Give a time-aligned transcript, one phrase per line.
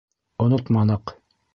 [0.45, 1.17] —Онотманыҡ.